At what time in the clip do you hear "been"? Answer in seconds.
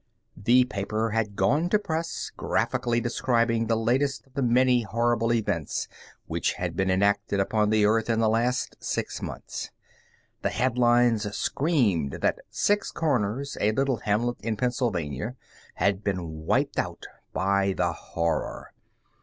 6.75-6.89, 16.03-16.47